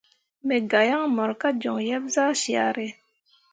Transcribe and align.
Me 0.45 0.57
ga 0.71 0.81
yaŋ 0.89 1.03
mor 1.15 1.31
ka 1.41 1.49
joŋ 1.61 1.77
yeb 1.87 2.03
zah 2.15 2.33
syare. 2.41 2.87